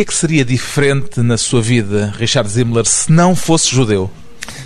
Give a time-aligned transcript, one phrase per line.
[0.00, 4.10] que é que seria diferente na sua vida, Richard Zimmler, se não fosse judeu?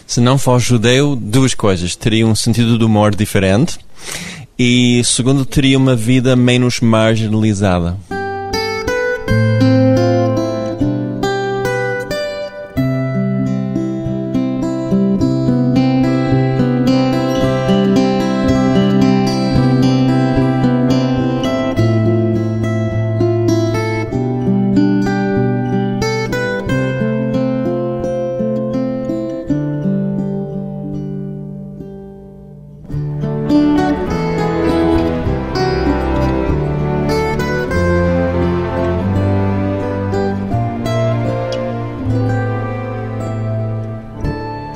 [0.06, 1.96] Se não fosse judeu, duas coisas.
[1.96, 3.76] Teria um sentido de humor diferente
[4.56, 7.96] e, segundo, teria uma vida menos marginalizada.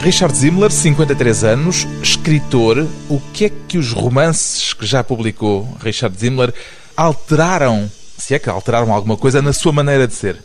[0.09, 2.87] Richard Zimmler, 53 anos, escritor.
[3.11, 6.55] O que é que os romances que já publicou Richard Zimmler
[6.97, 10.43] alteraram, se é que alteraram alguma coisa, na sua maneira de ser?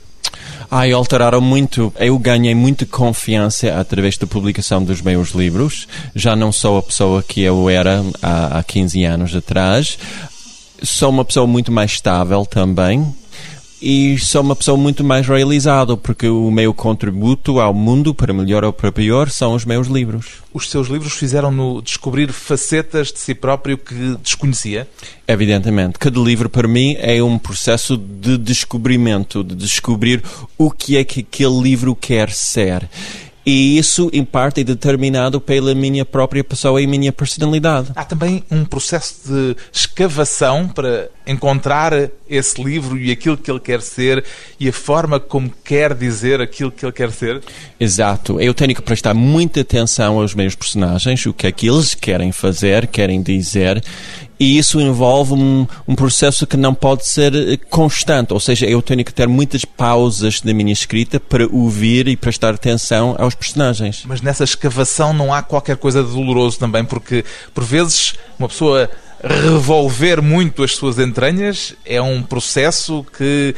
[0.70, 1.94] Ai, alteraram muito.
[1.98, 5.88] Eu ganhei muita confiança através da publicação dos meus livros.
[6.14, 9.98] Já não sou a pessoa que eu era há, há 15 anos atrás.
[10.82, 13.16] Sou uma pessoa muito mais estável também
[13.86, 18.64] e sou uma pessoa muito mais realizada, porque o meu contributo ao mundo, para melhor
[18.64, 20.42] ou para pior, são os meus livros.
[20.54, 24.88] Os seus livros fizeram-no descobrir facetas de si próprio que desconhecia?
[25.28, 26.00] Evidentemente.
[26.00, 30.24] Cada livro, para mim, é um processo de descobrimento, de descobrir
[30.58, 32.90] o que é que aquele livro quer ser.
[33.46, 37.92] E isso, em parte, é determinado pela minha própria pessoa e minha personalidade.
[37.96, 41.94] Há também um processo de escavação para encontrar
[42.30, 44.24] esse livro e aquilo que ele quer ser
[44.60, 47.42] e a forma como quer dizer aquilo que ele quer ser?
[47.80, 48.40] Exato.
[48.40, 52.32] Eu tenho que prestar muita atenção aos meus personagens, o que é que eles querem
[52.32, 53.84] fazer, querem dizer,
[54.40, 58.82] e isso envolve um, um, processo que não pode ser eh, constante, ou seja, eu
[58.82, 64.04] tenho que ter muitas pausas na minha escrita para ouvir e prestar atenção aos personagens.
[64.06, 67.24] Mas nessa escavação não há qualquer coisa de doloroso também, porque
[67.54, 68.90] por vezes uma pessoa
[69.24, 73.56] revolver muito as suas entranhas é um processo que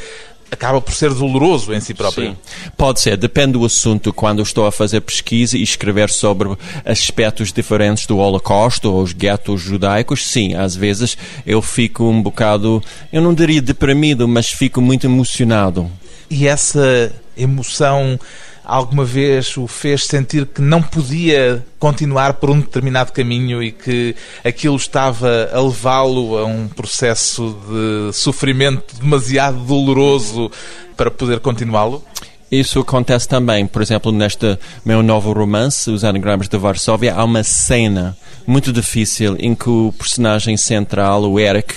[0.51, 2.31] acaba por ser doloroso em si próprio.
[2.31, 2.37] Sim,
[2.77, 4.13] pode ser, depende do assunto.
[4.13, 9.61] Quando estou a fazer pesquisa e escrever sobre aspectos diferentes do Holocausto ou os guetos
[9.61, 15.05] judaicos, sim, às vezes eu fico um bocado, eu não diria deprimido, mas fico muito
[15.05, 15.89] emocionado.
[16.29, 18.19] E essa emoção
[18.65, 24.15] alguma vez o fez sentir que não podia continuar por um determinado caminho e que
[24.43, 30.51] aquilo estava a levá-lo a um processo de sofrimento demasiado doloroso
[30.97, 32.03] para poder continuá-lo?
[32.51, 37.43] Isso acontece também, por exemplo, neste meu novo romance, Os Anagramas de Varsóvia, há uma
[37.43, 38.15] cena
[38.45, 41.73] muito difícil em que o personagem central, o Eric,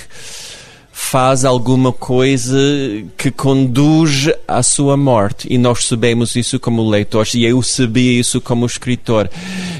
[1.01, 2.59] faz alguma coisa
[3.17, 5.47] que conduz à sua morte.
[5.49, 9.31] E nós sabemos isso como leitores, e eu sabia isso como escritor.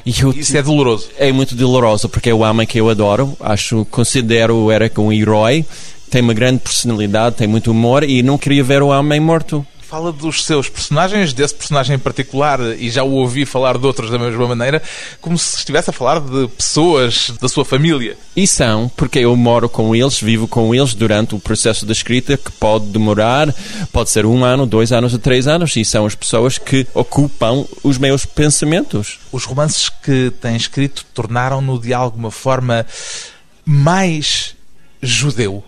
[0.07, 1.09] Eu, isso é doloroso.
[1.19, 3.37] É muito doloroso, porque é o homem que eu adoro.
[3.41, 5.67] Acho, considero o Eric um herói.
[6.09, 9.67] Tem uma grande personalidade, tem muito humor, e não queria ver o homem morto.
[9.89, 14.11] Fala dos seus personagens, desse personagem em particular, e já o ouvi falar de outros
[14.11, 14.83] da mesma maneira,
[15.19, 18.15] como se estivesse a falar de pessoas da sua família.
[18.37, 22.37] E são, porque eu moro com eles, vivo com eles durante o processo da escrita,
[22.37, 23.49] que pode demorar,
[23.91, 27.65] pode ser um ano, dois anos ou três anos, e são as pessoas que ocupam
[27.83, 29.19] os meus pensamentos.
[29.33, 32.85] Os romances que tem escrito tornaram-no de alguma forma
[33.65, 34.55] mais
[35.01, 35.65] judeu.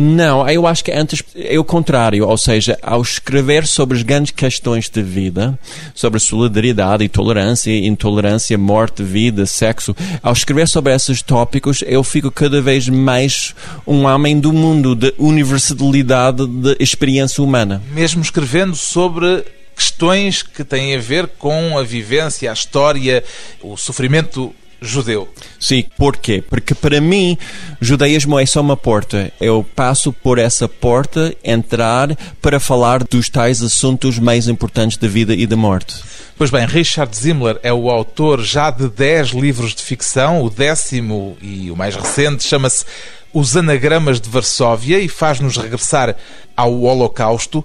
[0.00, 4.30] Não, eu acho que antes é o contrário, ou seja, ao escrever sobre as grandes
[4.30, 5.58] questões de vida,
[5.92, 12.62] sobre solidariedade, tolerância, intolerância, morte, vida, sexo, ao escrever sobre esses tópicos, eu fico cada
[12.62, 17.82] vez mais um homem do mundo, de universalidade de experiência humana.
[17.90, 19.44] Mesmo escrevendo sobre
[19.74, 23.24] questões que têm a ver com a vivência, a história,
[23.60, 25.28] o sofrimento judeu.
[25.58, 26.42] Sim, porquê?
[26.42, 27.36] Porque para mim,
[27.80, 29.32] judaísmo é só uma porta.
[29.40, 35.34] Eu passo por essa porta, entrar para falar dos tais assuntos mais importantes da vida
[35.34, 35.96] e da morte.
[36.36, 40.42] Pois bem, Richard Zimmler é o autor já de 10 livros de ficção.
[40.42, 42.84] O décimo e o mais recente chama-se
[43.32, 46.14] Os Anagramas de Varsóvia e faz-nos regressar
[46.56, 47.64] ao Holocausto.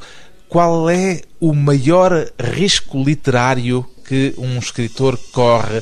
[0.50, 5.82] Qual é o maior risco literário que um escritor corre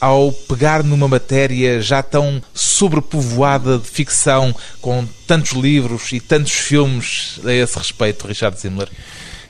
[0.00, 7.40] ao pegar numa matéria já tão sobrepovoada de ficção, com tantos livros e tantos filmes
[7.44, 8.88] a esse respeito, Richard Zimmler?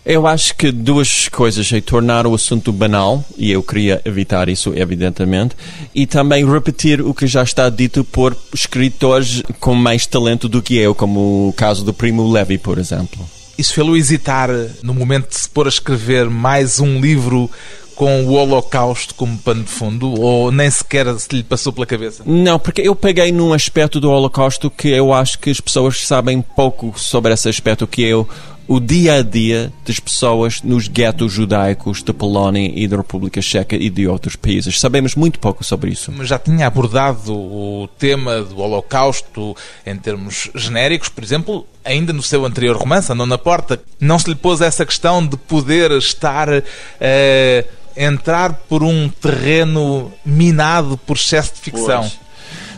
[0.05, 4.73] Eu acho que duas coisas é tornar o assunto banal, e eu queria evitar isso,
[4.73, 5.57] evidentemente,
[5.93, 10.77] e também repetir o que já está dito por escritores com mais talento do que
[10.77, 13.29] eu, como o caso do Primo Levi, por exemplo.
[13.59, 14.49] Isso fez-lo hesitar
[14.81, 17.51] no momento de se pôr a escrever mais um livro
[17.97, 22.23] com o Holocausto como pano de fundo ou nem sequer se lhe passou pela cabeça?
[22.27, 26.43] Não, porque eu peguei num aspecto do Holocausto que eu acho que as pessoas sabem
[26.43, 28.29] pouco sobre esse aspecto, que é o,
[28.69, 33.75] o dia a dia das pessoas nos guetos judaicos da Polónia e da República Checa
[33.75, 34.79] e de outros países.
[34.79, 36.13] Sabemos muito pouco sobre isso.
[36.23, 39.57] Já tinha abordado o tema do Holocausto
[39.87, 43.81] em termos genéricos, por exemplo, ainda no seu anterior romance, Andou na Porta.
[43.99, 46.51] Não se lhe pôs essa questão de poder estar.
[46.51, 52.01] Uh, entrar por um terreno minado por excesso de ficção.
[52.01, 52.27] Pois.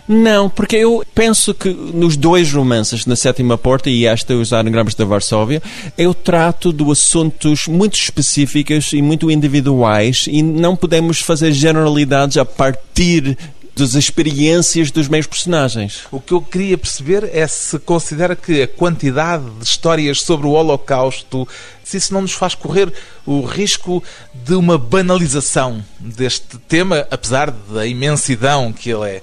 [0.08, 4.94] Não, porque eu penso que nos dois romances, na Sétima Porta e esta, Os Anagramas
[4.94, 5.62] da Varsóvia,
[5.98, 12.44] eu trato de assuntos muito específicos e muito individuais e não podemos fazer generalidades a
[12.46, 13.36] partir
[13.78, 16.00] das experiências dos meus personagens.
[16.10, 20.50] O que eu queria perceber é se considera que a quantidade de histórias sobre o
[20.50, 21.46] Holocausto,
[21.84, 22.92] se isso não nos faz correr
[23.24, 24.02] o risco
[24.34, 29.22] de uma banalização deste tema, apesar da imensidão que ele é.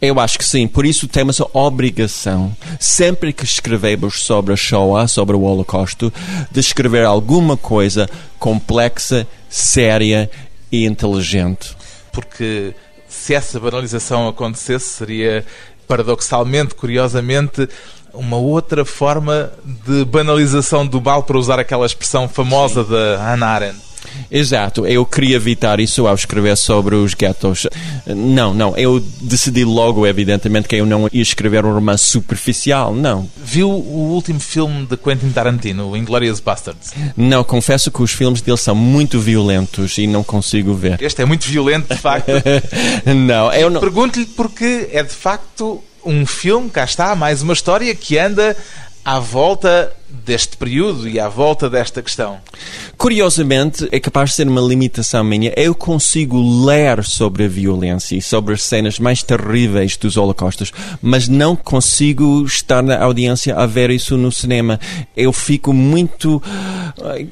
[0.00, 5.08] Eu acho que sim, por isso temos a obrigação, sempre que escrevemos sobre a Shoah,
[5.08, 6.12] sobre o Holocausto,
[6.50, 10.30] de escrever alguma coisa complexa, séria
[10.70, 11.74] e inteligente.
[12.12, 12.74] Porque
[13.14, 15.44] se essa banalização acontecesse, seria
[15.86, 17.68] paradoxalmente, curiosamente,
[18.12, 22.90] uma outra forma de banalização do mal, para usar aquela expressão famosa Sim.
[22.90, 23.83] da Hannah Arendt.
[24.30, 27.66] Exato, eu queria evitar isso ao escrever sobre os guetos.
[28.06, 33.28] Não, não, eu decidi logo, evidentemente, que eu não ia escrever um romance superficial, não.
[33.36, 36.92] Viu o último filme de Quentin Tarantino, Inglourious Basterds?
[37.16, 41.00] Não, confesso que os filmes dele são muito violentos e não consigo ver.
[41.00, 42.30] Este é muito violento, de facto.
[43.06, 43.80] não, eu não...
[43.80, 48.56] Pergunto-lhe porque é, de facto, um filme, cá está, mais uma história que anda
[49.04, 49.92] à volta
[50.24, 52.38] deste período e à volta desta questão.
[52.96, 55.52] Curiosamente, é capaz de ser uma limitação minha.
[55.56, 60.72] Eu consigo ler sobre a violência e sobre as cenas mais terríveis dos holocaustos,
[61.02, 64.78] mas não consigo estar na audiência a ver isso no cinema.
[65.16, 66.42] Eu fico muito.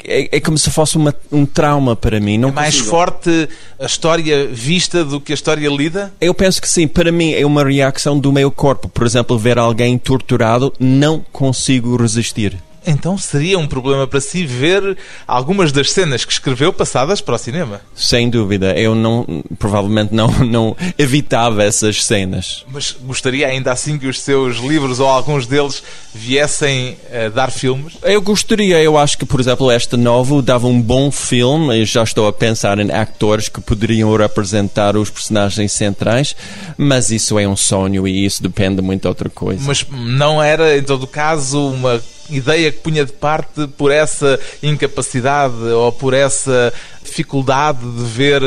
[0.05, 2.39] É, é como se fosse uma, um trauma para mim.
[2.39, 2.91] Não é mais consigo.
[2.91, 3.49] forte
[3.81, 6.13] a história vista do que a história lida?
[6.21, 6.89] Eu penso que sim.
[6.89, 8.89] Para mim é uma reação do meu corpo.
[8.89, 12.59] Por exemplo, ver alguém torturado, não consigo resistir.
[12.87, 14.97] Então seria um problema para si ver
[15.27, 17.81] algumas das cenas que escreveu passadas para o cinema?
[17.95, 18.73] Sem dúvida.
[18.79, 22.65] Eu não, provavelmente não, não evitava essas cenas.
[22.69, 25.83] Mas gostaria ainda assim que os seus livros ou alguns deles
[26.15, 27.95] viessem a dar filmes?
[28.03, 28.83] Eu gostaria.
[28.83, 31.81] Eu acho que, por exemplo, este novo dava um bom filme.
[31.81, 36.35] Eu já estou a pensar em atores que poderiam representar os personagens centrais,
[36.77, 39.63] mas isso é um sonho e isso depende muito de outra coisa.
[39.65, 45.55] Mas não era, em todo caso, uma ideia que punha de parte por essa incapacidade
[45.55, 46.73] ou por essa
[47.03, 48.43] dificuldade de ver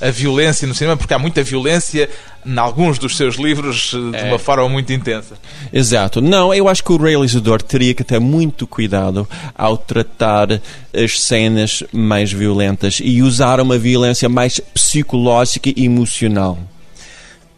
[0.00, 2.08] a violência no cinema, porque há muita violência
[2.44, 4.24] em alguns dos seus livros de é.
[4.24, 5.34] uma forma muito intensa.
[5.72, 6.20] Exato.
[6.20, 10.60] Não, eu acho que o realizador teria que ter muito cuidado ao tratar
[10.94, 16.58] as cenas mais violentas e usar uma violência mais psicológica e emocional.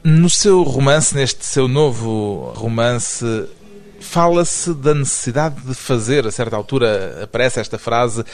[0.02, 3.24] No seu romance, neste seu novo romance,
[4.02, 8.24] fala-se da necessidade de fazer, a certa altura aparece esta frase,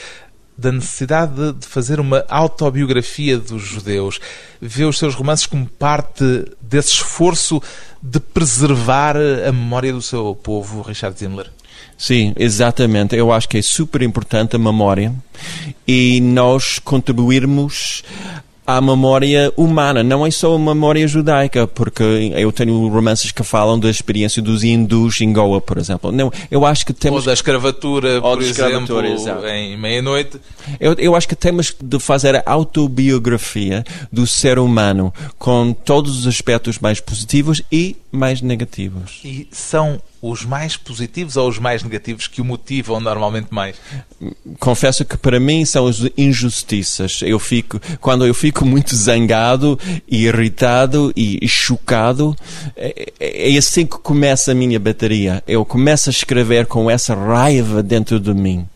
[0.57, 4.19] da necessidade de fazer uma autobiografia dos judeus.
[4.61, 7.61] Vê os seus romances como parte desse esforço
[8.03, 11.49] de preservar a memória do seu povo, Richard Zimmler?
[11.97, 13.15] Sim, exatamente.
[13.15, 15.13] Eu acho que é super importante a memória
[15.87, 18.03] e nós contribuirmos
[18.69, 22.03] à memória humana, não é só a memória judaica, porque
[22.35, 26.11] eu tenho romances que falam da experiência dos hindus em Goa, por exemplo.
[26.11, 27.21] Não, eu acho que temos...
[27.21, 30.39] Ou da escravatura, Ou por exemplo, em meia-noite.
[30.79, 36.27] Eu, eu acho que temos de fazer a autobiografia do ser humano com todos os
[36.27, 39.19] aspectos mais positivos e mais negativos.
[39.23, 43.75] E são os mais positivos ou os mais negativos que o motivam normalmente mais?
[44.59, 47.21] Confesso que para mim são as injustiças.
[47.21, 52.35] Eu fico, quando eu fico muito zangado irritado e, chocado,
[52.75, 55.43] é, é, é assim que começa a minha bateria.
[55.47, 58.67] Eu começo a escrever com essa raiva dentro de mim.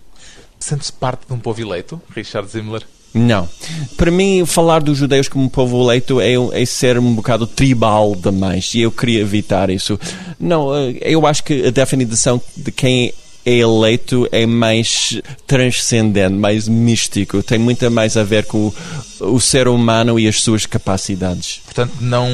[0.59, 2.85] Sente-se parte de um povo eleito, Richard Zimmler?
[3.13, 3.47] Não.
[3.95, 8.73] Para mim, falar dos judeus como povo eleito é, é, ser um bocado tribal demais
[8.73, 9.99] e eu queria evitar isso.
[10.39, 13.13] Não, eh, eu acho que a definição de quem
[13.45, 18.71] é eleito é mais transcendente, mais místico, tem muito mais a ver com
[19.19, 21.61] o, o ser humano e as suas capacidades.
[21.65, 22.29] Portanto, não,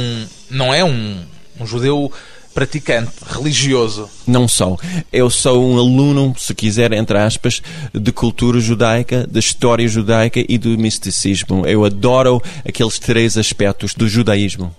[0.50, 1.18] não é um,
[1.60, 2.12] um judeu
[2.54, 4.10] praticante, religioso.
[4.26, 4.80] Não sou.
[5.12, 7.62] Eu sou um aluno, se quiser, entre aspas,
[7.94, 11.66] de cultura judaica, da história judaica e do misticismo.
[11.66, 14.76] Eu adoro aqueles três aspectos do judaísmo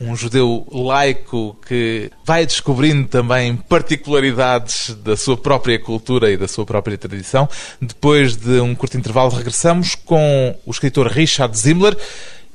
[0.00, 6.66] um judeu laico que vai descobrindo também particularidades da sua própria cultura e da sua
[6.66, 7.48] própria tradição.
[7.80, 11.96] Depois de um curto intervalo, regressamos com o escritor Richard Zimmler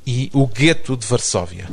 [0.05, 1.67] e o Gueto de Varsóvia.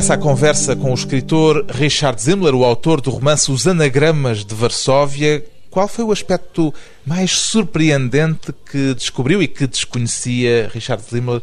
[0.00, 4.54] Regressa à conversa com o escritor Richard Zimmler, o autor do romance Os Anagramas de
[4.54, 5.44] Varsóvia.
[5.68, 6.72] Qual foi o aspecto
[7.04, 11.42] mais surpreendente que descobriu e que desconhecia Richard Zimmler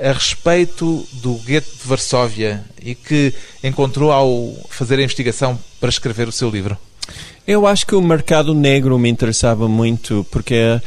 [0.00, 3.34] a respeito do gueto de Varsóvia e que
[3.64, 6.78] encontrou ao fazer a investigação para escrever o seu livro?
[7.44, 10.80] Eu acho que o mercado negro me interessava muito porque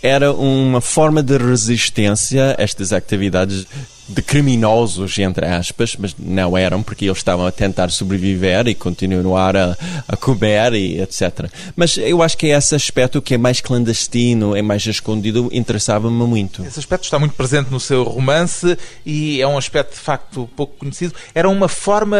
[0.00, 3.66] era uma forma de resistência a estas atividades
[4.10, 9.56] de criminosos, entre aspas, mas não eram, porque eles estavam a tentar sobreviver e continuar
[9.56, 9.76] a,
[10.08, 11.50] a comer e etc.
[11.76, 16.24] Mas eu acho que é esse aspecto que é mais clandestino, é mais escondido, interessava-me
[16.24, 16.64] muito.
[16.64, 18.76] Esse aspecto está muito presente no seu romance
[19.06, 21.14] e é um aspecto de facto pouco conhecido.
[21.34, 22.18] Era uma forma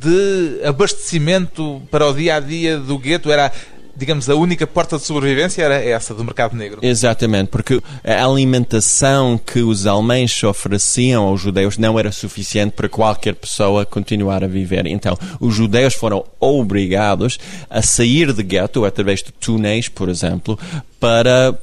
[0.00, 3.52] de abastecimento para o dia a dia do gueto, era
[3.98, 6.78] digamos, a única porta de sobrevivência era essa do mercado negro.
[6.82, 13.34] Exatamente, porque a alimentação que os alemães ofereciam aos judeus não era suficiente para qualquer
[13.34, 14.86] pessoa continuar a viver.
[14.86, 20.56] Então, os judeus foram obrigados a sair de gueto através de túneis, por exemplo,
[21.00, 21.58] para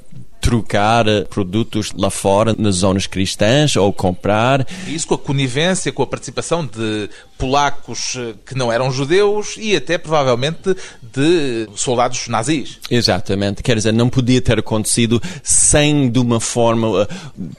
[0.46, 4.64] trocar eh, produtos lá fora nas zonas cristãs ou comprar.
[4.88, 9.75] Isso com a conivência, com a participação de polacos eh, que não eram judeus e
[9.75, 12.78] até provavelmente de soldados nazis.
[12.92, 17.08] Exatamente, quer dizer, não podia ter acontecido sem de uma forma eh,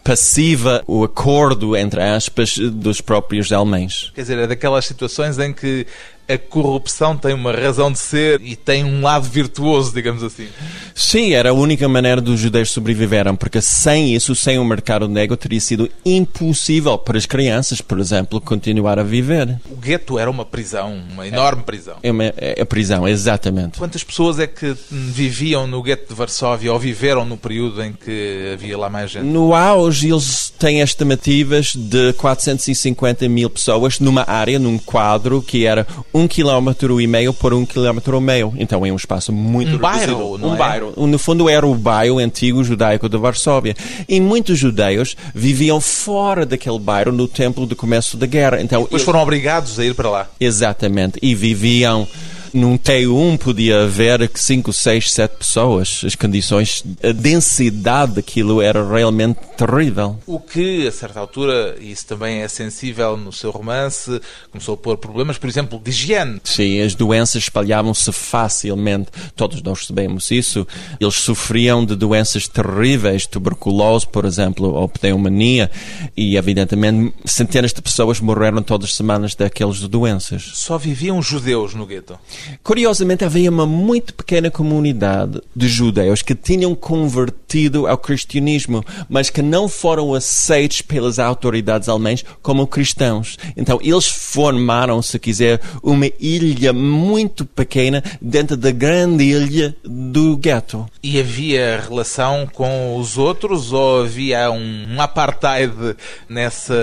[0.05, 4.13] passiva o acordo, entre aspas, dos próprios alemães.
[4.15, 5.85] Quer dizer, é daquelas situações em que
[6.29, 10.49] a corrupção tem uma razão de ser e tem um lado virtuoso, digamos assim.
[10.95, 15.37] Sim, era a única maneira dos judeus sobreviverem, porque sem isso, sem o mercado negro,
[15.37, 19.61] teria sido impossível para as crianças, por exemplo, continuar a viver.
[19.71, 21.97] O gueto era uma prisão, uma enorme prisão.
[22.03, 23.79] É uma é prisão, exatamente.
[23.79, 28.53] Quantas pessoas é que viviam no gueto de Varsóvia ou viveram no período em que
[28.55, 29.25] havia lá mais gente?
[29.25, 35.87] No auge, eles têm estimativas de 450 mil pessoas numa área, num quadro que era
[36.17, 38.55] um quilómetro e meio por um quilómetro e meio.
[38.57, 40.57] Então é um espaço muito um bairro, não um é?
[40.57, 41.07] bairro.
[41.07, 43.77] No fundo era o bairro antigo judaico de Varsóvia.
[44.09, 48.63] E muitos judeus viviam fora daquele bairro no tempo do começo da guerra.
[48.63, 49.05] Então depois eles...
[49.05, 50.27] foram obrigados a ir para lá.
[50.41, 51.19] Exatamente.
[51.21, 52.09] E viviam
[52.57, 56.03] num T1 podia haver 5, 6, 7 pessoas.
[56.05, 60.19] As condições, a densidade daquilo era realmente terrível.
[60.27, 64.21] O que, a certa altura, e isso também é sensível no seu romance,
[64.51, 66.41] começou a pôr problemas, por exemplo, de higiene.
[66.45, 69.09] Sim, as doenças espalhavam-se facilmente.
[69.35, 70.67] Todos nós sabemos isso.
[71.01, 75.71] Eles sofriam de doenças terríveis, tuberculose, por exemplo, ou pneumonia,
[76.17, 80.53] e evidentemente centenas de pessoas morreram todas as semanas daquelas doenças.
[80.55, 82.19] Só viviam judeus no gueto?
[82.63, 89.43] Curiosamente, havia uma muito pequena comunidade de judeus que tinham convertido ao cristianismo, mas que
[89.43, 93.37] não foram aceitos pelas autoridades alemãs como cristãos.
[93.57, 100.87] Então, eles formaram, se quiser, uma ilha muito pequena dentro da grande ilha do gueto.
[101.03, 105.97] E havia relação com os outros ou havia um apartheid
[106.29, 106.75] nessa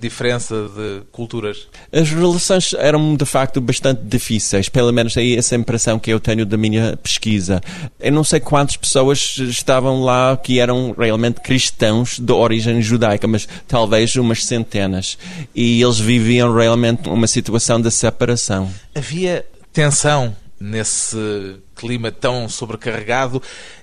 [0.00, 1.68] diferença de culturas?
[1.92, 6.46] As relações eram, de facto, bastante difíceis pelo menos é essa impressão que eu tenho
[6.46, 7.60] da minha pesquisa.
[8.00, 13.46] Eu não sei quantas pessoas estavam lá que eram realmente cristãos de origem judaica, mas
[13.68, 15.18] talvez umas centenas.
[15.54, 18.70] E eles viviam realmente uma situação de separação.
[18.94, 23.42] Havia tensão nesse clima tão sobrecarregado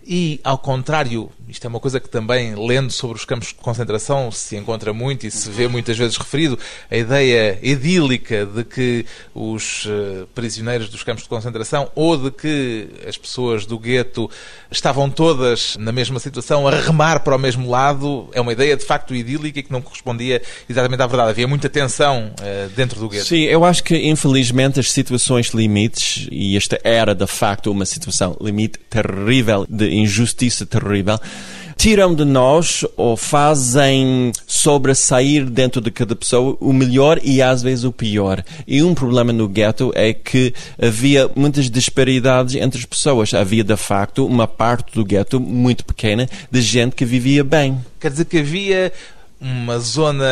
[0.09, 4.31] e, ao contrário, isto é uma coisa que também, lendo sobre os campos de concentração,
[4.31, 6.57] se encontra muito e se vê muitas vezes referido,
[6.89, 12.87] a ideia idílica de que os uh, prisioneiros dos campos de concentração ou de que
[13.05, 14.31] as pessoas do gueto
[14.71, 18.85] estavam todas na mesma situação, a remar para o mesmo lado, é uma ideia de
[18.85, 21.31] facto idílica e que não correspondia exatamente à verdade.
[21.31, 23.25] Havia muita tensão uh, dentro do gueto.
[23.25, 28.37] Sim, eu acho que, infelizmente, as situações limites, e esta era de facto uma situação
[28.39, 31.19] limite terrível de injustiça terrível,
[31.77, 37.83] tiram de nós ou fazem sobressair dentro de cada pessoa o melhor e às vezes
[37.85, 38.43] o pior.
[38.67, 43.33] E um problema no gueto é que havia muitas disparidades entre as pessoas.
[43.33, 47.79] Havia de facto uma parte do gueto muito pequena de gente que vivia bem.
[47.99, 48.91] Quer dizer que havia
[49.39, 50.25] uma zona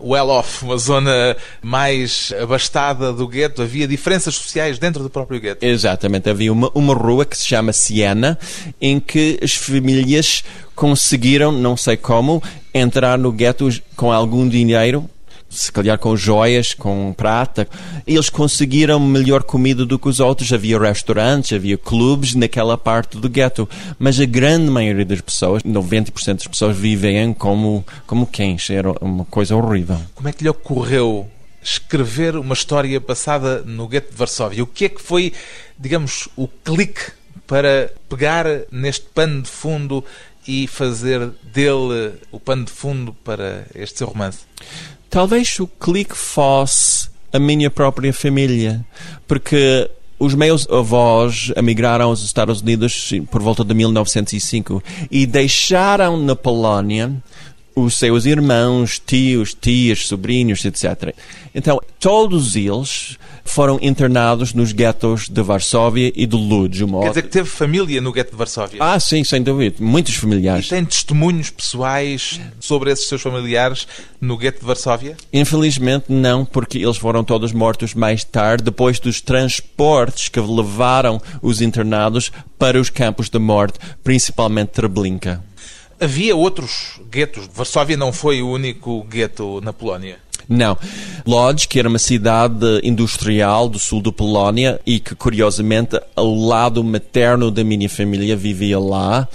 [0.00, 3.62] well-off, uma zona mais abastada do gueto.
[3.62, 5.64] Havia diferenças sociais dentro do próprio gueto.
[5.64, 6.28] Exatamente.
[6.28, 8.38] Havia uma, uma rua que se chama Siena,
[8.80, 10.44] em que as famílias
[10.74, 12.42] conseguiram, não sei como,
[12.74, 15.08] entrar no gueto com algum dinheiro
[15.52, 17.68] se calhar com joias, com prata.
[18.06, 20.52] Eles conseguiram melhor comida do que os outros.
[20.52, 23.68] Havia restaurantes, havia clubes naquela parte do gueto.
[23.98, 28.70] Mas a grande maioria das pessoas, 90% das pessoas, vivem como, como cães.
[28.70, 30.00] Era uma coisa horrível.
[30.14, 31.28] Como é que lhe ocorreu
[31.62, 34.62] escrever uma história passada no gueto de Varsóvia?
[34.62, 35.32] O que é que foi,
[35.78, 37.12] digamos, o clique
[37.46, 40.02] para pegar neste pano de fundo
[40.46, 44.40] e fazer dele o pano de fundo para este seu romance?
[45.08, 48.84] Talvez o clique fosse a minha própria família,
[49.26, 56.36] porque os meus avós emigraram aos Estados Unidos por volta de 1905 e deixaram na
[56.36, 57.12] Polónia
[57.74, 61.14] os seus irmãos, tios, tias, sobrinhos, etc.
[61.54, 66.78] Então, todos eles foram internados nos guetos de Varsóvia e de Lodz.
[66.78, 68.78] Quer dizer que teve família no gueto de Varsóvia?
[68.80, 69.76] Ah, sim, sem dúvida.
[69.80, 70.66] Muitos familiares.
[70.66, 73.86] E tem testemunhos pessoais sobre esses seus familiares
[74.20, 75.16] no gueto de Varsóvia?
[75.32, 81.60] Infelizmente não, porque eles foram todos mortos mais tarde, depois dos transportes que levaram os
[81.60, 85.42] internados para os campos de morte, principalmente Treblinka.
[86.00, 87.48] Havia outros guetos.
[87.54, 90.18] Varsóvia não foi o único gueto na Polónia.
[90.52, 90.76] Não.
[91.26, 96.82] Lodz, que era uma cidade industrial do sul da Polónia e que, curiosamente, ao lado
[96.82, 99.28] materno da minha família vivia lá,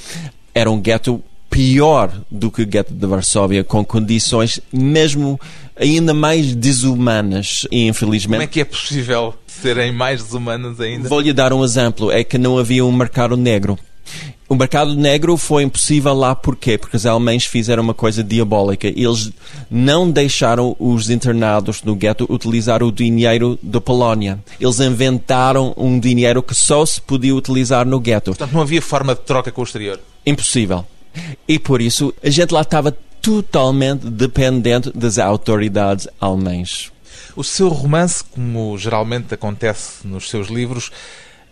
[0.53, 5.39] era um gueto pior do que o gueto de Varsóvia, com condições mesmo
[5.75, 8.37] ainda mais desumanas e infelizmente...
[8.37, 11.07] Como é que é possível serem mais desumanas ainda?
[11.07, 13.77] Vou-lhe dar um exemplo, é que não havia um mercado negro.
[14.49, 16.77] O mercado negro foi impossível lá porquê?
[16.77, 18.87] Porque os alemães fizeram uma coisa diabólica.
[18.87, 19.29] Eles
[19.69, 24.39] não deixaram os internados no gueto utilizar o dinheiro da Polónia.
[24.57, 28.31] Eles inventaram um dinheiro que só se podia utilizar no gueto.
[28.31, 29.99] Portanto, não havia forma de troca com o exterior?
[30.25, 30.85] Impossível.
[31.45, 36.89] E por isso a gente lá estava totalmente dependente das autoridades alemãs.
[37.35, 40.91] O seu romance, como geralmente acontece nos seus livros,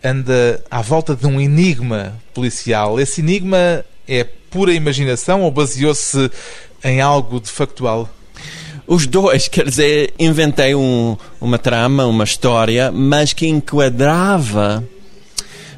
[0.06, 3.00] anda à volta de um enigma policial.
[3.00, 6.30] Esse enigma é pura imaginação ou baseou-se
[6.84, 8.08] em algo de factual?
[8.86, 14.84] Os dois, quer dizer, inventei um, uma trama, uma história, mas que enquadrava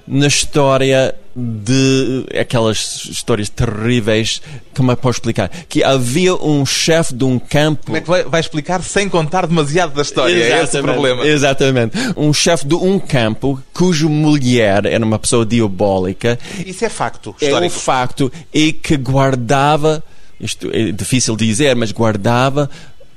[0.06, 4.42] na história de aquelas histórias terríveis,
[4.76, 5.48] como é que posso explicar?
[5.68, 7.86] Que havia um chefe de um campo.
[7.86, 10.32] Como é que vai, vai, explicar sem contar demasiado da história?
[10.32, 11.26] Exatamente, é esse o problema.
[11.26, 11.98] Exatamente.
[12.16, 16.38] Um chefe de um campo cuja mulher era uma pessoa diabólica.
[16.66, 17.34] Isso é facto.
[17.40, 17.64] Histórico.
[17.64, 18.32] É um facto.
[18.52, 20.02] E que guardava
[20.40, 22.70] isto é difícil dizer, mas guardava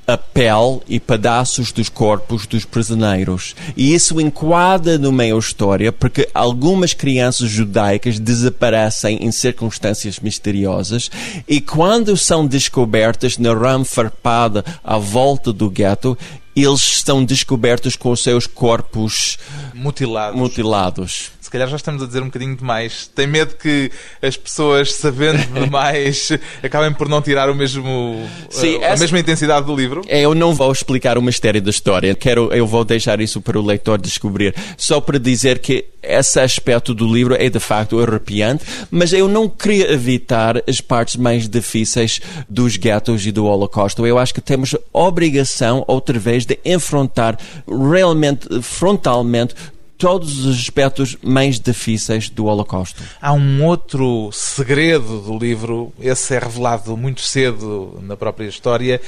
[0.06, 3.54] a pele e pedaços dos corpos dos prisioneiros.
[3.76, 11.10] E isso enquadra no meio história porque algumas crianças judaicas desaparecem em circunstâncias misteriosas
[11.46, 16.18] e quando são descobertas na rama farpada à volta do gueto,
[16.54, 19.38] eles estão descobertos com os seus corpos
[19.74, 20.38] mutilados.
[20.38, 23.10] mutilados calhar já estamos a dizer um bocadinho demais.
[23.14, 26.30] Tem medo que as pessoas, sabendo demais,
[26.62, 29.00] acabem por não tirar o mesmo, Sim, a, essa...
[29.02, 30.02] mesma intensidade do livro?
[30.08, 32.14] É, eu não vou explicar o mistério da história.
[32.14, 34.54] Quero, eu vou deixar isso para o leitor descobrir.
[34.76, 39.48] Só para dizer que esse aspecto do livro é de facto arrepiante, mas eu não
[39.48, 44.04] queria evitar as partes mais difíceis dos guetos e do Holocausto.
[44.06, 47.38] Eu acho que temos obrigação, outra vez, de enfrentar
[47.68, 49.54] realmente, frontalmente,
[49.96, 53.02] todos os aspectos mais difíceis do Holocausto.
[53.20, 59.00] Há um outro segredo do livro, esse é revelado muito cedo na própria história,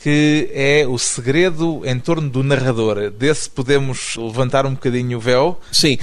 [0.00, 3.10] que é o segredo em torno do narrador.
[3.10, 5.60] Desse podemos levantar um bocadinho o véu?
[5.72, 5.98] Sim.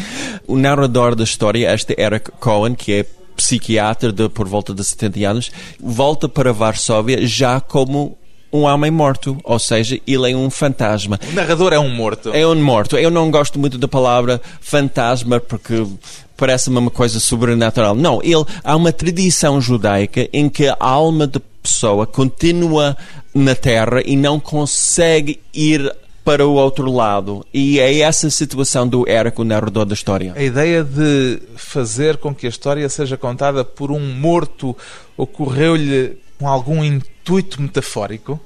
[0.46, 5.20] O narrador da história, este Eric Cohen, que é psiquiatra de, por volta de 70
[5.30, 8.18] anos, volta para Varsóvia já como
[8.56, 11.20] um homem morto, ou seja, ele é um fantasma.
[11.32, 12.32] O narrador é um morto.
[12.34, 12.98] É um morto.
[12.98, 15.86] Eu não gosto muito da palavra fantasma porque
[16.38, 17.96] parece-me uma coisa sobrenatural.
[17.96, 22.96] Não, ele há uma tradição judaica em que a alma da pessoa continua
[23.34, 27.46] na terra e não consegue ir para o outro lado.
[27.54, 30.34] E é essa situação do Eric, o narrador da história.
[30.36, 34.76] A ideia de fazer com que a história seja contada por um morto
[35.16, 36.84] ocorreu-lhe com algum
[37.26, 38.40] intuito metafórico?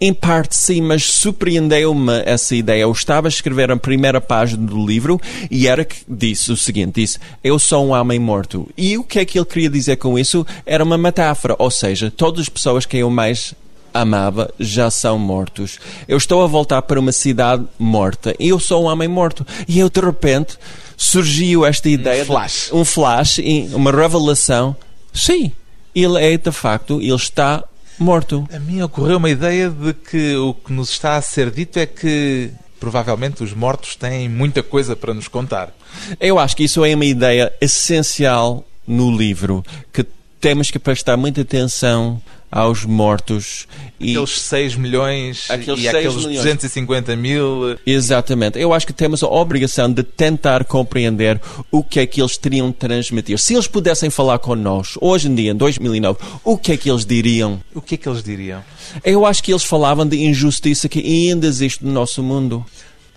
[0.00, 2.82] Em parte sim, mas surpreendeu-me essa ideia.
[2.82, 7.18] Eu estava a escrever a primeira página do livro e Eric disse o seguinte: disse,
[7.44, 8.68] Eu sou um homem morto.
[8.76, 10.44] E o que é que ele queria dizer com isso?
[10.66, 13.54] Era uma metáfora, ou seja, todas as pessoas que eu mais
[13.94, 15.78] amava já são mortos.
[16.08, 19.46] Eu estou a voltar para uma cidade morta e eu sou um homem morto.
[19.68, 20.58] E eu de repente
[20.96, 23.40] surgiu esta ideia, um flash, de, um flash,
[23.72, 24.74] uma revelação.
[25.12, 25.52] Sim,
[25.94, 27.64] ele é de facto, ele está
[28.02, 28.48] morto.
[28.52, 31.86] A mim ocorreu uma ideia de que o que nos está a ser dito é
[31.86, 35.72] que provavelmente os mortos têm muita coisa para nos contar.
[36.20, 40.06] Eu acho que isso é uma ideia essencial no livro, que
[40.40, 43.66] temos que prestar muita atenção aos mortos.
[44.00, 46.36] E aqueles 6 milhões aqueles e 6 aqueles milhões.
[46.36, 47.78] 250 mil.
[47.86, 48.58] Exatamente.
[48.58, 52.68] Eu acho que temos a obrigação de tentar compreender o que é que eles teriam
[52.68, 53.38] de transmitir.
[53.38, 57.04] Se eles pudessem falar connosco, hoje em dia, em 2009, o que é que eles
[57.04, 57.60] diriam?
[57.74, 58.62] O que é que eles diriam?
[59.04, 62.64] Eu acho que eles falavam de injustiça que ainda existe no nosso mundo.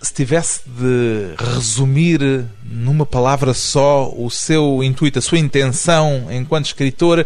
[0.02, 7.24] Se tivesse de resumir numa palavra só o seu intuito, a sua intenção enquanto escritor,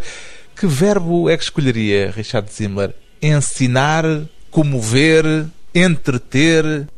[0.56, 2.94] que verbo é que escolheria, Richard Zimler?
[3.20, 4.04] Ensinar,
[4.50, 6.88] comover, entreter?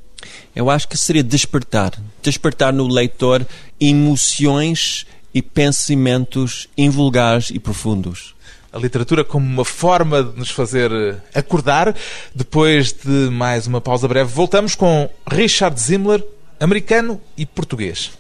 [0.55, 1.93] Eu acho que seria despertar.
[2.23, 3.45] Despertar no leitor
[3.81, 8.35] emoções e pensamentos invulgares e profundos.
[8.73, 10.91] A literatura como uma forma de nos fazer
[11.35, 11.97] acordar.
[12.35, 16.25] Depois de mais uma pausa breve, voltamos com Richard Zimler,
[16.61, 18.13] americano e português.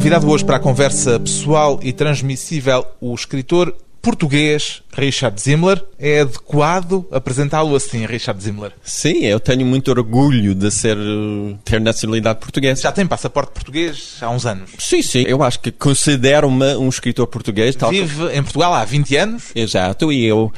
[0.00, 5.84] Convidado hoje para a conversa pessoal e transmissível, o escritor português Richard Zimler.
[5.98, 8.72] É adequado apresentá-lo assim, Richard Zimler?
[8.82, 10.96] Sim, eu tenho muito orgulho de ser
[11.66, 12.80] ter nacionalidade portuguesa.
[12.80, 14.70] Já tem passaporte português há uns anos?
[14.78, 15.24] Sim, sim.
[15.28, 17.76] Eu acho que considero-me um escritor português.
[17.90, 19.52] Vive em Portugal há 20 anos?
[19.54, 20.50] Exato, e eu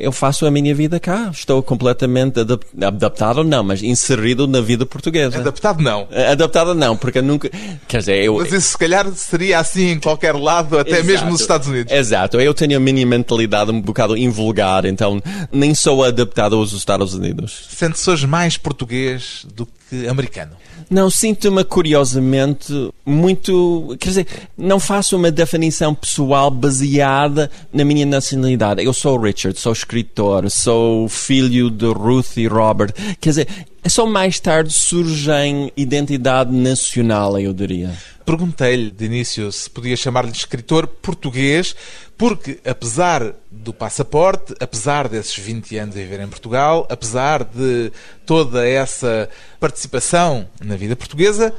[0.00, 1.30] eu faço a minha vida cá.
[1.32, 5.38] Estou completamente adap adaptado, não, mas inserido na vida portuguesa.
[5.38, 6.08] Adaptado não.
[6.30, 7.50] Adaptado não, porque nunca.
[7.86, 8.36] Quer dizer, eu.
[8.36, 11.06] Mas isso se calhar seria assim em qualquer lado, até Exato.
[11.06, 11.92] mesmo nos Estados Unidos.
[11.92, 12.40] Exato.
[12.40, 17.68] Eu tenho a minha mentalidade um bocado invulgar, então nem sou adaptado aos Estados Unidos.
[17.70, 20.52] Sente-se hoje mais português do que americano?
[20.90, 23.96] Não, sinto-me curiosamente muito.
[24.00, 24.26] Quer dizer,
[24.58, 28.84] não faço uma definição pessoal baseada na minha nacionalidade.
[28.84, 32.92] Eu sou Richard, sou escritor, sou filho de Ruth e Robert.
[33.20, 33.48] Quer dizer,
[33.88, 37.96] só mais tarde surgem identidade nacional, eu diria.
[38.24, 41.74] Perguntei-lhe de início se podia chamar-lhe escritor português,
[42.16, 47.90] porque apesar do passaporte, apesar desses 20 anos a viver em Portugal, apesar de
[48.26, 51.54] toda essa participação na vida portuguesa,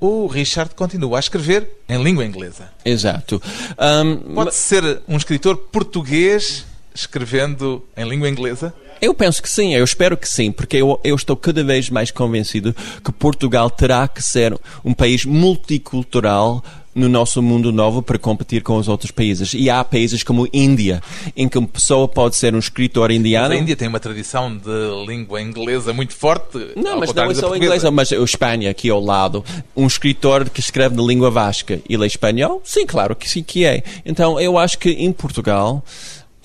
[0.00, 2.70] o Richard continua a escrever em língua inglesa.
[2.84, 3.40] Exato.
[3.78, 8.74] Um, Pode ser um escritor português escrevendo em língua inglesa?
[9.00, 12.10] Eu penso que sim, eu espero que sim, porque eu, eu, estou cada vez mais
[12.10, 16.62] convencido que Portugal terá que ser um país multicultural
[16.96, 19.52] no nosso mundo novo para competir com os outros países.
[19.52, 21.02] E há países como Índia,
[21.36, 23.50] em que uma pessoa pode ser um escritor indiano.
[23.50, 26.72] Mas a Índia tem uma tradição de língua inglesa muito forte.
[26.74, 29.44] Não, mas não é só inglesa, mas a Espanha, aqui ao lado,
[29.76, 32.62] um escritor que escreve na língua vasca, ele é espanhol?
[32.64, 33.82] Sim, claro que sim que é.
[34.04, 35.84] Então eu acho que em Portugal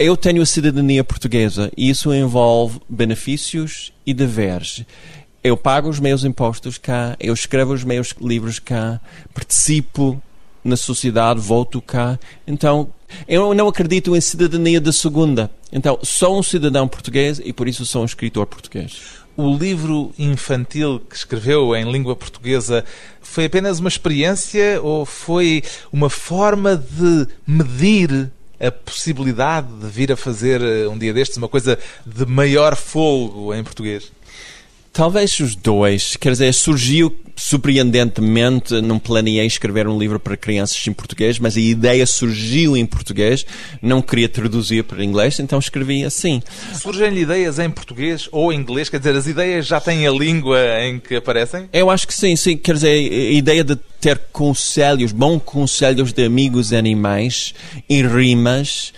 [0.02, 4.84] eu tenho a cidadania portuguesa e isso envolve benefícios e deveres.
[5.44, 9.00] Eu pago os meus impostos cá, eu escrevo os meus livros cá,
[9.34, 10.22] participo
[10.64, 12.20] na sociedade, volto cá.
[12.48, 12.90] Então,
[13.28, 15.52] eu não acredito em cidadania de segunda.
[15.72, 19.02] Então, sou um cidadão português e por isso sou um escritor português.
[19.38, 22.84] O livro infantil que escreveu em língua portuguesa
[23.22, 30.16] foi apenas uma experiência ou foi uma forma de medir a possibilidade de vir a
[30.16, 34.12] fazer eh, um dia destes uma coisa de maior folgo em português?
[34.94, 36.18] Talvez os dois.
[36.18, 41.60] Quer dizer, surgiu surpreendentemente, não planeei escrever um livro para crianças em português, mas a
[41.60, 43.46] ideia surgiu em português,
[43.82, 46.42] não queria traduzir para inglês, então escrevi assim.
[46.74, 48.90] Surgem-lhe ideias em português ou em inglês?
[48.90, 51.68] Quer dizer, as ideias já têm a língua em que aparecem?
[51.74, 52.58] Eu acho que sim, sim.
[52.58, 57.54] Quer dizer, a ideia de ter conselhos, bons conselhos de amigos animais
[57.90, 58.94] em rimas,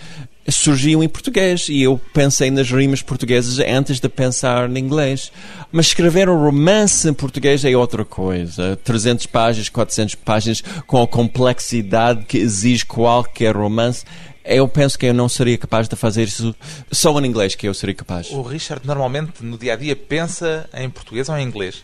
[0.48, 5.32] surgiu em português e eu pensei nas rimas portuguesas antes de pensar em inglês.
[5.72, 8.78] Mas escrever um romance em português é outra coisa.
[8.84, 14.04] 300 páginas, 400 páginas, com a complexidade que exige qualquer romance.
[14.44, 16.54] Eu penso que eu não seria capaz de fazer isso
[16.92, 18.30] só em inglês, que eu seria capaz.
[18.30, 21.82] O Richard normalmente no dia a dia pensa em português ou em inglês?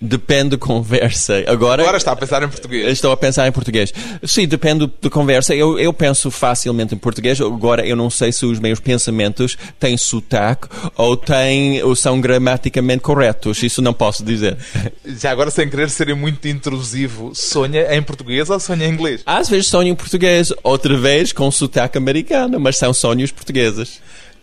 [0.00, 1.44] Depende da conversa.
[1.46, 2.90] Agora, Agora está a pensar em português.
[2.90, 3.92] Estou a pensar em português.
[4.24, 5.54] Sim, depende da conversa.
[5.54, 7.38] Eu, eu penso facilmente em português.
[7.38, 13.02] Agora, eu não sei se os meus pensamentos têm sotaque ou, têm, ou são gramaticamente
[13.02, 13.62] corretos.
[13.62, 14.56] Isso não posso dizer.
[15.04, 19.22] Já agora, sem querer ser muito intrusivo, sonha em português ou sonha em inglês?
[19.26, 24.00] Às vezes sonho em português, outra vez com sotaque americano, mas são sonhos portugueses.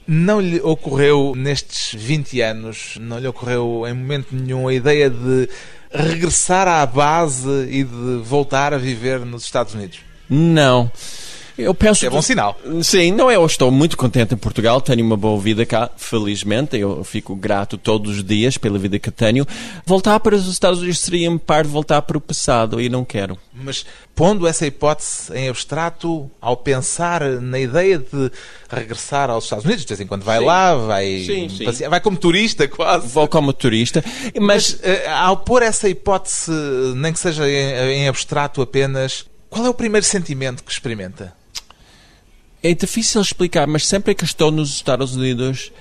[0.08, 5.50] Não lhe ocorreu nestes 20 anos, não lhe ocorreu em momento nenhum a ideia de
[5.92, 10.00] regressar à base e de voltar a viver nos Estados Unidos?
[10.30, 10.90] Não.
[11.58, 12.06] Eu penso.
[12.06, 12.60] É bom sinal.
[12.84, 16.78] Sim, não, eu estou muito contente em Portugal, tenho uma boa vida cá, felizmente.
[16.78, 19.46] Eu fico grato todos os dias pela vida que tenho.
[19.86, 23.38] Voltar para os Estados Unidos seria em parte voltar para o passado e não quero.
[23.54, 28.32] Mas pondo essa hipótese em abstrato, ao pensar na ideia de
[28.70, 30.46] regressar aos Estados Unidos, de vez em quando vai sim.
[30.46, 31.66] lá, vai, sim, sim.
[31.66, 33.08] Passear, vai como turista quase.
[33.08, 34.04] Vou como turista,
[34.40, 36.52] mas, mas uh, ao pôr essa hipótese,
[36.96, 41.37] nem que seja em, em abstrato apenas, qual é o primeiro sentimento que experimenta?
[42.64, 45.72] É difícil explicar, mas sempre que estou nos Estados Unidos,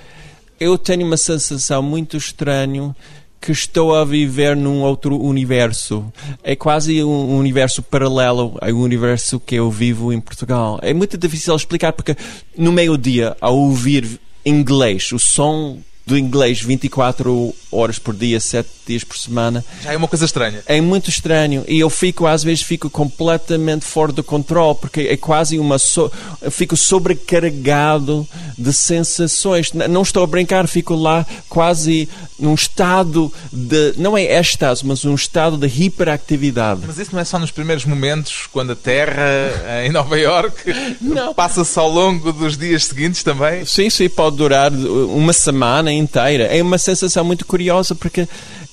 [0.61, 2.95] eu tenho uma sensação muito estranha
[3.41, 6.13] que estou a viver num outro universo.
[6.43, 10.79] É quase um universo paralelo ao universo que eu vivo em Portugal.
[10.83, 12.17] É muito difícil explicar porque
[12.57, 19.03] no meio-dia, ao ouvir inglês, o som do inglês 24 horas por dia, 7 dias
[19.03, 19.65] por semana.
[19.83, 20.63] Já é uma coisa estranha.
[20.67, 21.65] É muito estranho.
[21.67, 25.79] E eu fico, às vezes, fico completamente fora do controle, porque é quase uma.
[25.79, 26.11] So...
[26.51, 29.73] Fico sobrecarregado de sensações.
[29.73, 33.95] Não estou a brincar, fico lá quase num estado de.
[33.97, 36.83] Não é êxtase, mas um estado de hiperatividade.
[36.87, 40.73] Mas isso não é só nos primeiros momentos, quando a Terra, em Nova Iorque,
[41.35, 43.65] passa-se ao longo dos dias seguintes também?
[43.65, 46.45] Sim, sim, pode durar uma semana inteira.
[46.45, 48.29] É uma sensação muito curiosa porque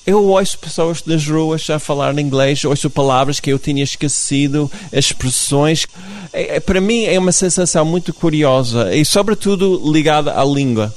[0.06, 5.88] eu ouço pessoas nas ruas a falar inglês, ouço palavras que eu tinha esquecido, expressões.
[6.34, 10.94] É, para mim é uma sensação muito curiosa e, sobretudo, ligada à língua.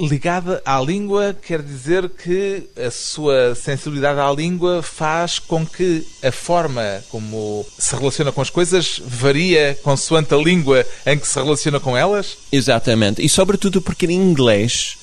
[0.00, 6.30] Ligada à língua quer dizer que a sua sensibilidade à língua faz com que a
[6.30, 11.80] forma como se relaciona com as coisas varia consoante a língua em que se relaciona
[11.80, 12.38] com elas?
[12.52, 13.24] Exatamente.
[13.24, 14.96] E, sobretudo, porque em inglês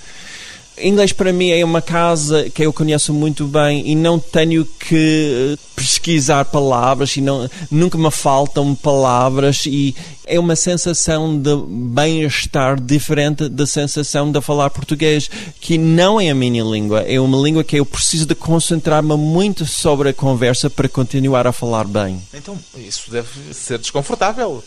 [0.77, 5.57] Inglês para mim é uma casa que eu conheço muito bem e não tenho que
[5.75, 13.47] pesquisar palavras e não, nunca me faltam palavras e é uma sensação de bem-estar diferente
[13.47, 15.29] da sensação de falar português,
[15.61, 19.65] que não é a minha língua, é uma língua que eu preciso de concentrar-me muito
[19.65, 22.21] sobre a conversa para continuar a falar bem.
[22.33, 24.63] Então, isso deve ser desconfortável.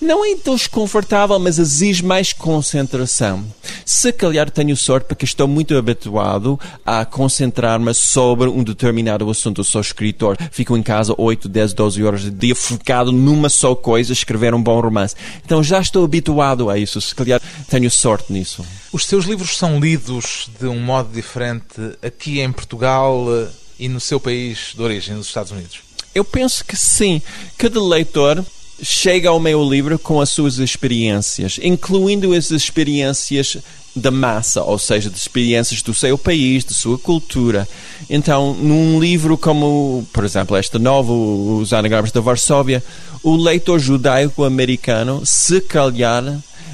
[0.00, 3.44] Não é desconfortável, mas exige mais concentração.
[3.84, 9.60] Se calhar tenho sorte porque estou muito habituado a concentrar-me sobre um determinado assunto.
[9.60, 13.74] Eu sou escritor, fico em casa 8, 10, 12 horas de dia focado numa só
[13.74, 15.14] coisa, escrever um bom romance.
[15.44, 18.64] Então já estou habituado a isso, se calhar tenho sorte nisso.
[18.92, 24.00] Os seus livros são lidos de um modo diferente aqui em Portugal eh, e no
[24.00, 25.80] seu país de origem, nos Estados Unidos?
[26.14, 27.22] Eu penso que sim.
[27.56, 28.44] Cada leitor
[28.82, 33.58] chega ao meu livro com as suas experiências, incluindo as experiências
[33.94, 37.68] da massa, ou seja, de experiências do seu país, de sua cultura.
[38.08, 42.82] Então, num livro como, por exemplo, este novo, Os Anagramas da Varsóvia,
[43.22, 46.24] o leitor judaico-americano, se calhar,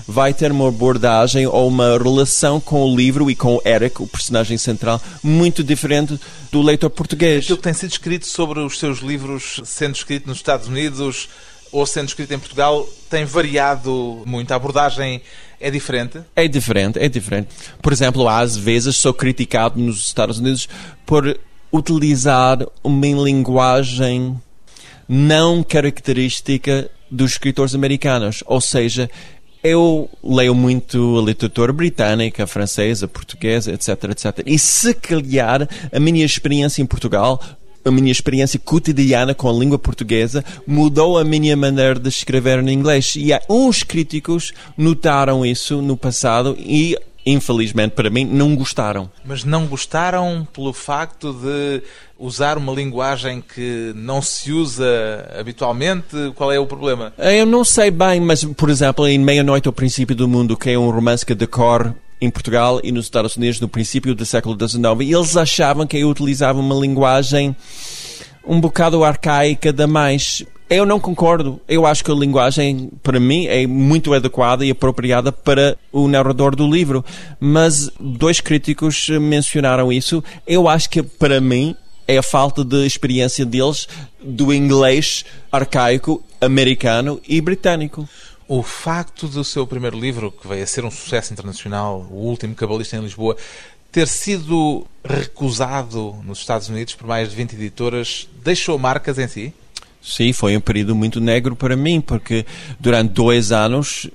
[0.06, 4.06] vai ter uma abordagem ou uma relação com o livro e com o Eric, o
[4.06, 6.18] personagem central, muito diferente
[6.52, 7.44] do leitor português.
[7.44, 11.28] Aquilo que tem sido escrito sobre os seus livros, sendo escrito nos Estados Unidos,
[11.72, 14.52] ou sendo escrito em Portugal, tem variado muito?
[14.52, 15.20] A abordagem
[15.60, 16.20] é diferente?
[16.34, 17.48] É diferente, é diferente.
[17.80, 20.68] Por exemplo, às vezes sou criticado nos Estados Unidos
[21.04, 21.38] por
[21.72, 24.40] utilizar uma linguagem
[25.08, 28.42] não característica dos escritores americanos.
[28.46, 29.10] Ou seja,
[29.62, 34.42] eu leio muito a literatura britânica, francesa, portuguesa, etc, etc.
[34.46, 37.40] E se calhar a minha experiência em Portugal
[37.86, 42.72] a minha experiência cotidiana com a língua portuguesa mudou a minha maneira de escrever em
[42.72, 43.14] inglês.
[43.16, 49.10] E uns críticos notaram isso no passado e infelizmente para mim, não gostaram.
[49.24, 51.82] Mas não gostaram pelo facto de
[52.16, 56.16] usar uma linguagem que não se usa habitualmente?
[56.36, 57.12] Qual é o problema?
[57.18, 60.78] Eu não sei bem, mas, por exemplo, em Meia-Noite ao Princípio do Mundo, que é
[60.78, 64.82] um romance que decorre em Portugal e nos Estados Unidos no princípio do século XIX,
[65.00, 67.54] eles achavam que eu utilizava uma linguagem
[68.46, 70.44] um bocado arcaica demais.
[70.70, 71.60] Eu não concordo.
[71.68, 76.54] Eu acho que a linguagem, para mim, é muito adequada e apropriada para o narrador
[76.54, 77.04] do livro.
[77.40, 80.22] Mas dois críticos mencionaram isso.
[80.46, 81.74] Eu acho que, para mim,
[82.06, 83.88] é a falta de experiência deles
[84.22, 88.08] do inglês arcaico, americano e britânico.
[88.48, 92.54] O facto do seu primeiro livro, que veio a ser um sucesso internacional, O Último
[92.54, 93.36] Cabalista em Lisboa,
[93.90, 99.54] ter sido recusado nos Estados Unidos por mais de 20 editoras, deixou marcas em si?
[100.00, 102.46] Sim, foi um período muito negro para mim, porque
[102.78, 104.08] durante dois anos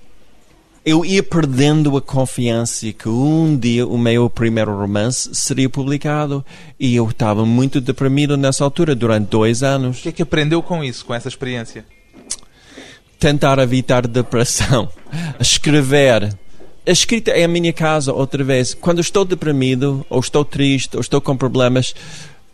[0.86, 6.44] eu ia perdendo a confiança que um dia o meu primeiro romance seria publicado
[6.80, 10.00] e eu estava muito deprimido nessa altura durante dois anos.
[10.00, 11.86] O que é que aprendeu com isso, com essa experiência?
[13.22, 14.90] Tentar evitar depressão,
[15.40, 16.36] escrever.
[16.88, 18.74] A escrita é a minha casa, outra vez.
[18.74, 21.94] Quando estou deprimido, ou estou triste, ou estou com problemas,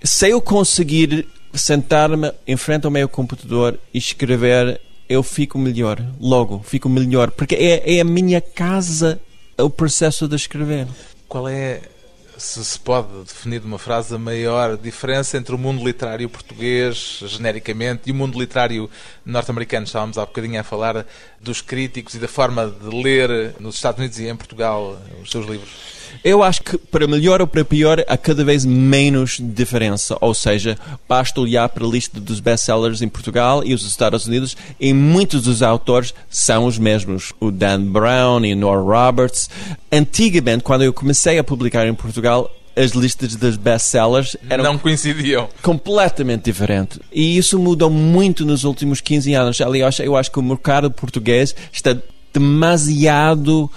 [0.04, 6.06] se eu conseguir sentar-me em frente ao meu computador e escrever, eu fico melhor.
[6.20, 7.32] Logo, fico melhor.
[7.32, 9.22] Porque é, é a minha casa
[9.58, 10.86] o processo de escrever.
[11.30, 11.80] Qual é,
[12.38, 17.20] se se pode definir de uma frase, a maior diferença entre o mundo literário português,
[17.26, 18.90] genericamente, e o mundo literário
[19.26, 19.86] norte-americano?
[19.86, 21.06] Estávamos há bocadinho a falar
[21.42, 25.46] dos críticos e da forma de ler nos Estados Unidos e em Portugal os seus
[25.48, 25.97] livros.
[26.24, 30.18] Eu acho que para melhor ou para pior há cada vez menos diferença.
[30.22, 30.78] Ou seja,
[31.08, 35.44] basta olhar para a lista dos best-sellers em Portugal e os Estados Unidos e muitos
[35.44, 37.34] dos autores são os mesmos.
[37.40, 39.50] O Dan Brown e Nora Roberts.
[39.92, 45.50] Antigamente, quando eu comecei a publicar em Portugal, as listas das best-sellers eram não coincidiam.
[45.64, 47.00] Completamente diferente.
[47.12, 49.60] E isso mudou muito nos últimos 15 anos.
[49.60, 51.98] Aliás, eu acho que o mercado português está
[52.32, 53.70] demasiado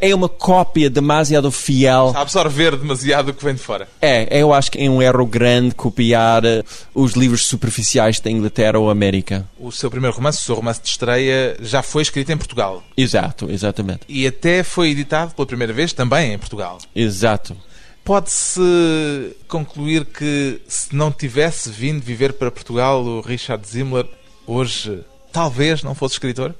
[0.00, 2.08] é uma cópia demasiado fiel.
[2.08, 3.88] Está a absorver demasiado o que vem de fora.
[4.00, 6.62] É, eu acho que é um erro grande copiar eh,
[6.94, 9.48] os livros superficiais da Inglaterra ou América.
[9.58, 12.82] O seu primeiro romance, o seu romance de estreia, já foi escrito em Portugal.
[12.96, 14.00] Exato, exatamente.
[14.08, 16.78] E até foi editado pela primeira vez também em Portugal.
[16.94, 17.56] Exato.
[18.04, 24.08] Pode-se concluir que se não tivesse vindo viver para Portugal o Richard Zimmler,
[24.44, 26.52] hoje talvez não fosse escritor?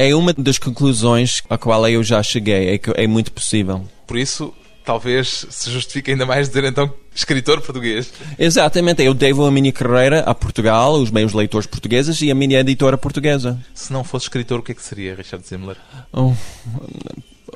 [0.00, 3.84] É uma das conclusões a qual eu já cheguei, é que é muito possível.
[4.06, 8.12] Por isso, talvez se justifique ainda mais dizer então escritor português.
[8.38, 12.60] Exatamente, eu devo a minha carreira a Portugal, os meus leitores portugueses e a minha
[12.60, 13.58] editora portuguesa.
[13.74, 15.76] Se não fosse escritor, o que é que seria Richard Zimmler?
[16.12, 16.32] Oh,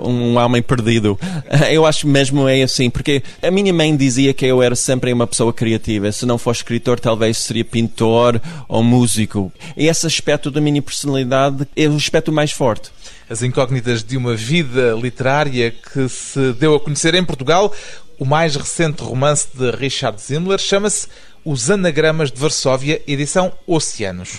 [0.01, 1.19] um homem perdido.
[1.71, 5.27] Eu acho mesmo é assim, porque a minha mãe dizia que eu era sempre uma
[5.27, 6.11] pessoa criativa.
[6.13, 9.53] Se não fosse escritor, talvez seria pintor ou músico.
[9.77, 12.91] E esse aspecto da minha personalidade é o aspecto mais forte.
[13.29, 17.73] As incógnitas de uma vida literária que se deu a conhecer em Portugal.
[18.19, 21.09] O mais recente romance de Richard Zimmler chama-se
[21.45, 24.39] Os Anagramas de Varsóvia, edição Oceanos.